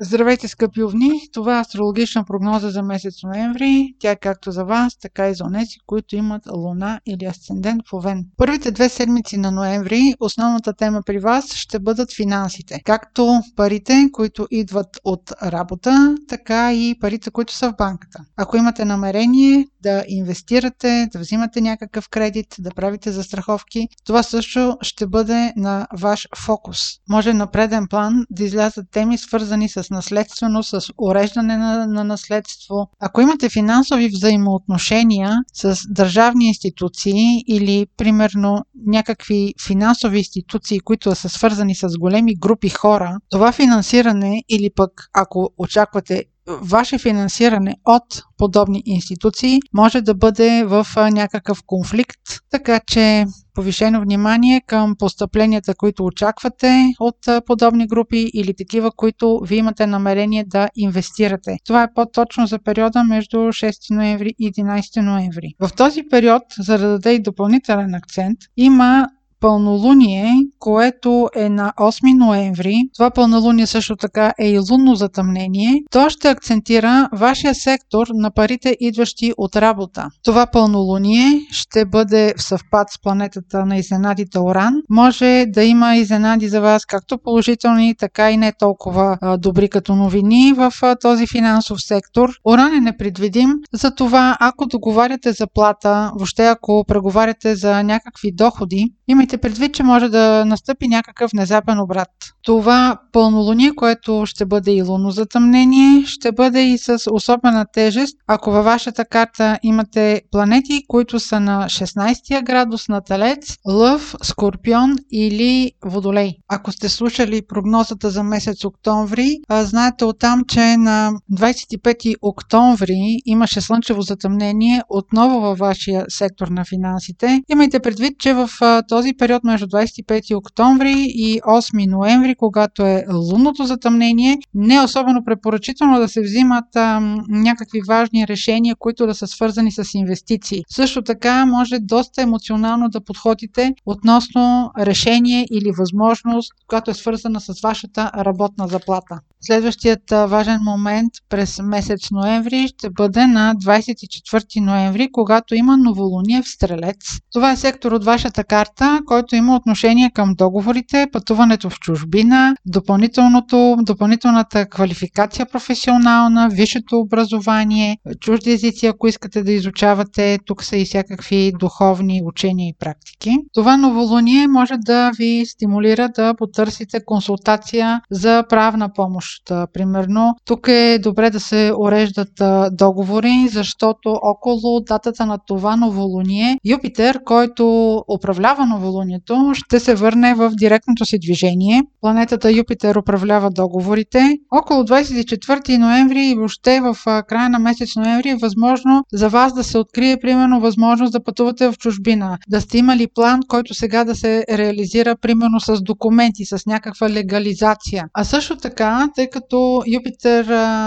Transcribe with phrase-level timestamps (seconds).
[0.00, 1.10] Здравейте, скъпи овни!
[1.32, 3.94] Това е астрологична прогноза за месец ноември.
[3.98, 7.92] Тя е както за вас, така и за онези, които имат луна или асцендент в
[7.92, 8.24] Овен.
[8.36, 12.80] Първите две седмици на ноември основната тема при вас ще бъдат финансите.
[12.84, 18.18] Както парите, които идват от работа, така и парите, които са в банката.
[18.36, 25.06] Ако имате намерение да инвестирате, да взимате някакъв кредит, да правите застраховки, това също ще
[25.06, 26.78] бъде на ваш фокус.
[27.08, 32.90] Може на преден план да излязат теми свързани с наследствено, с уреждане на, на наследство.
[33.00, 41.74] Ако имате финансови взаимоотношения с държавни институции или примерно някакви финансови институции, които са свързани
[41.74, 49.60] с големи групи хора, това финансиране или пък ако очаквате ваше финансиране от подобни институции
[49.74, 53.24] може да бъде в някакъв конфликт, така че
[53.54, 60.44] повишено внимание към постъпленията, които очаквате от подобни групи или такива, които ви имате намерение
[60.46, 61.56] да инвестирате.
[61.66, 65.54] Това е по-точно за периода между 6 ноември и 11 ноември.
[65.60, 69.08] В този период, за да даде и допълнителен акцент, има
[69.40, 70.34] пълнолуние,
[70.66, 72.74] което е на 8 ноември.
[72.94, 75.82] Това пълнолуние също така е и лунно затъмнение.
[75.90, 80.08] То ще акцентира вашия сектор на парите, идващи от работа.
[80.24, 84.74] Това пълнолуние ще бъде в съвпад с планетата на изненадите Оран.
[84.90, 90.52] Може да има изненади за вас, както положителни, така и не толкова добри като новини
[90.52, 92.30] в този финансов сектор.
[92.44, 99.74] Оран е непредвидим, затова ако договаряте заплата, въобще ако преговаряте за някакви доходи, имайте предвид,
[99.74, 102.08] че може да настъпи някакъв внезапен обрат.
[102.42, 108.50] Това пълнолуние, което ще бъде и лунно затъмнение, ще бъде и с особена тежест, ако
[108.50, 115.72] във вашата карта имате планети, които са на 16 градус на Телец, Лъв, Скорпион или
[115.84, 116.32] Водолей.
[116.48, 124.02] Ако сте слушали прогнозата за месец октомври, знаете оттам, че на 25 октомври имаше слънчево
[124.02, 127.42] затъмнение отново във вашия сектор на финансите.
[127.48, 128.50] Имайте предвид, че в
[128.88, 135.24] този период между 25 октомври и 8 ноември, когато е лунното затъмнение, не е особено
[135.24, 140.62] препоръчително да се взимат а, някакви важни решения, които да са свързани с инвестиции.
[140.68, 147.60] Също така може доста емоционално да подходите относно решение или възможност, която е свързана с
[147.60, 149.20] вашата работна заплата.
[149.40, 156.48] Следващият важен момент през месец ноември ще бъде на 24 ноември, когато има новолуние в
[156.48, 156.96] Стрелец.
[157.32, 163.76] Това е сектор от вашата карта, който има отношение към договорите, пътуването в чужбина, допълнителното,
[163.82, 171.52] допълнителната квалификация професионална, висшето образование, чужди езици, ако искате да изучавате, тук са и всякакви
[171.58, 173.36] духовни учения и практики.
[173.54, 179.42] Това новолуние може да ви стимулира да потърсите консултация за правна помощ.
[179.72, 182.32] Примерно, тук е добре да се уреждат
[182.72, 190.50] договори, защото около датата на това новолуние Юпитер, който управлява новолунието, ще се върне в
[190.58, 191.82] директното си движение.
[192.00, 194.38] Планетата Юпитер управлява договорите.
[194.50, 196.96] Около 24 ноември и въобще в
[197.28, 201.68] края на месец ноември е възможно за вас да се открие, примерно, възможност да пътувате
[201.68, 206.66] в чужбина, да сте имали план, който сега да се реализира, примерно, с документи, с
[206.66, 208.04] някаква легализация.
[208.14, 210.44] А също така, тъй като Юпитер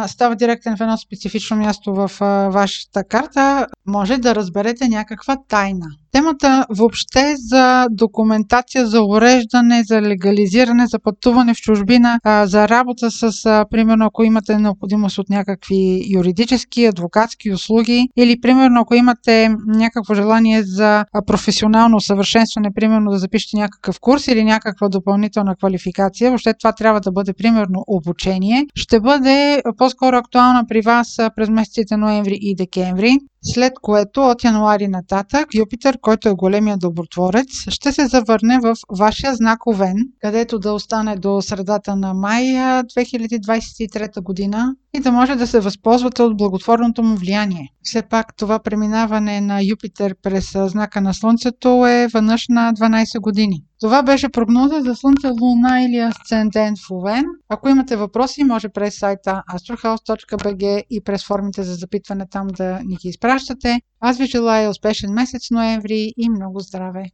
[0.08, 2.12] става директен в едно специфично място в
[2.52, 5.86] вашата карта, може да разберете някаква тайна.
[6.12, 13.32] Темата въобще за документация, за уреждане, за легализиране, за пътуване в чужбина, за работа с,
[13.72, 20.64] примерно, ако имате необходимост от някакви юридически, адвокатски услуги или, примерно, ако имате някакво желание
[20.64, 27.00] за професионално усъвършенстване, примерно да запишете някакъв курс или някаква допълнителна квалификация, въобще това трябва
[27.00, 33.18] да бъде, примерно, обучение, ще бъде по-скоро актуална при вас през месеците ноември и декември
[33.44, 39.36] след което от януари нататък Юпитер, който е големия добротворец, ще се завърне в вашия
[39.36, 45.48] знак Овен, където да остане до средата на май 2023 година и да може да
[45.48, 47.70] се възползвате от благотворното му влияние.
[47.84, 53.64] Все пак това преминаване на Юпитер през знака на Слънцето е веднъж на 12 години.
[53.80, 57.26] Това беше прогноза за Слънце, Луна или Асцендент в Овен.
[57.50, 62.96] Ако имате въпроси, може през сайта astrohouse.bg и през формите за запитване там да ни
[62.96, 63.82] ги изпращате.
[64.00, 67.04] Аз ви желая успешен месец ноември и много здраве!